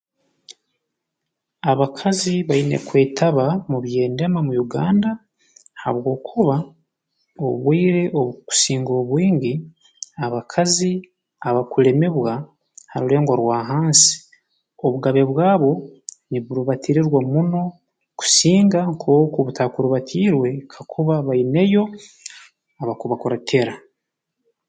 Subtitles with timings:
[1.71, 5.09] Abakazi baine kwetaba mu by'endema mu Uganda
[5.81, 6.55] habwokuba
[7.45, 9.53] obwire obukusinga obwingi
[10.25, 10.91] abakazi
[11.47, 12.33] abakulemebwa
[12.91, 14.13] ha rulengo rwa hansi
[14.85, 15.71] obugabe bwabo
[16.29, 17.61] niburubatirirwa muno
[18.19, 20.49] kusinga nkooku butaakurubatibwe
[20.93, 21.83] kuba baineyo
[22.81, 23.73] abakubakuratira